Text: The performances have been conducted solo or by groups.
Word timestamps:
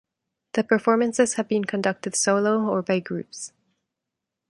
The 0.53 0.63
performances 0.63 1.35
have 1.35 1.47
been 1.47 1.63
conducted 1.65 2.15
solo 2.15 2.61
or 2.67 2.81
by 2.81 3.01
groups. 3.01 3.53